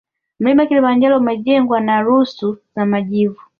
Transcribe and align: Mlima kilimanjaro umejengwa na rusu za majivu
Mlima 0.39 0.65
kilimanjaro 0.65 1.17
umejengwa 1.17 1.79
na 1.81 2.01
rusu 2.01 2.57
za 2.75 2.85
majivu 2.85 3.41